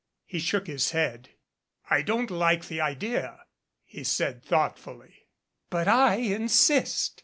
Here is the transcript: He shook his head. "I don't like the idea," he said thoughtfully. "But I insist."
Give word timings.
He 0.25 0.39
shook 0.39 0.65
his 0.65 0.89
head. 0.93 1.29
"I 1.91 2.01
don't 2.01 2.31
like 2.31 2.65
the 2.65 2.81
idea," 2.81 3.45
he 3.83 4.03
said 4.03 4.43
thoughtfully. 4.43 5.27
"But 5.69 5.87
I 5.87 6.15
insist." 6.15 7.19